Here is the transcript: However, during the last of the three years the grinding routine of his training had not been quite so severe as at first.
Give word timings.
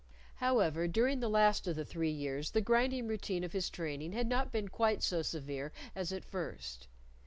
However, 0.37 0.87
during 0.87 1.19
the 1.19 1.29
last 1.29 1.67
of 1.67 1.75
the 1.75 1.85
three 1.85 2.09
years 2.09 2.49
the 2.49 2.61
grinding 2.61 3.07
routine 3.07 3.43
of 3.43 3.53
his 3.53 3.69
training 3.69 4.13
had 4.13 4.25
not 4.25 4.51
been 4.51 4.67
quite 4.67 5.03
so 5.03 5.21
severe 5.21 5.71
as 5.93 6.11
at 6.11 6.25
first. 6.25 6.87